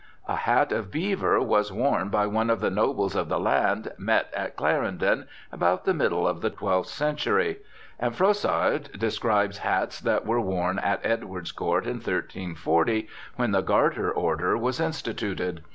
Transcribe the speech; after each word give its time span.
A 0.27 0.35
"hatte 0.35 0.71
of 0.71 0.89
biever" 0.89 1.39
was 1.45 1.71
worn 1.71 2.09
by 2.09 2.25
one 2.25 2.49
of 2.49 2.59
the 2.59 2.71
"nobels 2.71 3.15
of 3.15 3.29
the 3.29 3.39
lande, 3.39 3.91
mett 3.99 4.33
at 4.35 4.55
Clarendom" 4.55 5.25
about 5.51 5.85
the 5.85 5.93
middle 5.93 6.27
of 6.27 6.41
the 6.41 6.49
12th 6.49 6.87
century; 6.87 7.59
and 7.99 8.15
Froissart 8.15 8.91
describes 8.97 9.59
hats 9.59 9.99
that 9.99 10.25
were 10.25 10.41
worn 10.41 10.79
at 10.79 11.05
Edward's 11.05 11.51
court 11.51 11.85
in 11.85 11.97
1340, 11.97 13.07
when 13.35 13.51
the 13.51 13.61
Garter 13.61 14.09
order 14.11 14.57
was 14.57 14.79
instituted. 14.79 15.61